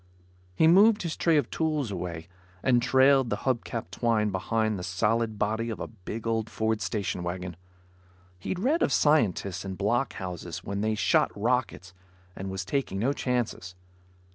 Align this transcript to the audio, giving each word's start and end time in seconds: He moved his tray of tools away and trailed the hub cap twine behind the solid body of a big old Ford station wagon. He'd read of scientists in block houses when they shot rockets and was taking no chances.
He 0.55 0.65
moved 0.65 1.03
his 1.03 1.15
tray 1.15 1.37
of 1.37 1.51
tools 1.51 1.91
away 1.91 2.27
and 2.63 2.81
trailed 2.81 3.29
the 3.29 3.35
hub 3.45 3.63
cap 3.63 3.91
twine 3.91 4.31
behind 4.31 4.79
the 4.79 4.83
solid 4.83 5.37
body 5.37 5.69
of 5.69 5.79
a 5.79 5.85
big 5.85 6.25
old 6.25 6.49
Ford 6.49 6.81
station 6.81 7.21
wagon. 7.21 7.55
He'd 8.39 8.57
read 8.57 8.81
of 8.81 8.91
scientists 8.91 9.63
in 9.63 9.75
block 9.75 10.13
houses 10.13 10.63
when 10.63 10.81
they 10.81 10.95
shot 10.95 11.29
rockets 11.39 11.93
and 12.35 12.49
was 12.49 12.65
taking 12.65 12.97
no 12.97 13.13
chances. 13.13 13.75